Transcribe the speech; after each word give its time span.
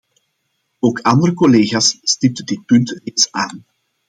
Ook 0.79 0.99
andere 0.99 1.33
collega's 1.33 1.99
stipten 2.01 2.45
dit 2.45 2.65
punt 2.65 2.89
reeds 3.03 3.31
aan. 3.31 3.65